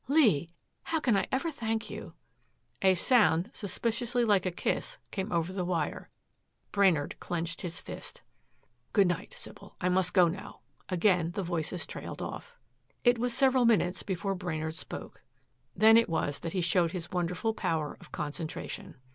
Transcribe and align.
"Lee, 0.07 0.49
how 0.85 0.99
can 0.99 1.15
I 1.15 1.27
ever 1.31 1.51
thank 1.51 1.87
you?" 1.91 2.15
A 2.81 2.95
sound 2.95 3.51
suspiciously 3.53 4.25
like 4.25 4.47
a 4.47 4.51
kiss 4.51 4.97
came 5.11 5.31
over 5.31 5.53
the 5.53 5.63
wire. 5.63 6.09
Brainard 6.71 7.17
clenched 7.19 7.61
his 7.61 7.79
fist. 7.79 8.23
"Good 8.93 9.05
night, 9.05 9.35
Sybil. 9.37 9.75
I 9.79 9.89
must 9.89 10.15
go 10.15 10.27
now" 10.27 10.61
Again 10.89 11.33
the 11.33 11.43
voices 11.43 11.85
trailed 11.85 12.19
off. 12.23 12.57
It 13.03 13.19
was 13.19 13.35
several 13.37 13.65
minutes 13.65 14.01
before 14.01 14.33
Brainard 14.33 14.73
spoke. 14.73 15.21
Then 15.75 15.97
it 15.97 16.09
was 16.09 16.39
that 16.39 16.53
he 16.53 16.61
showed 16.61 16.93
his 16.93 17.11
wonderful 17.11 17.53
power 17.53 17.95
of 17.99 18.11
concentration. 18.11 18.95